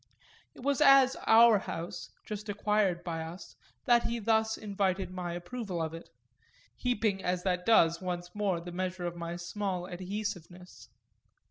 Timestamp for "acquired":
2.49-3.03